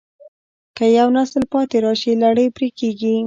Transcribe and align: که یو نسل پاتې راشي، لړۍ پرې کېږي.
که 0.77 0.85
یو 0.99 1.07
نسل 1.17 1.41
پاتې 1.51 1.77
راشي، 1.85 2.11
لړۍ 2.23 2.47
پرې 2.55 2.67
کېږي. 2.79 3.15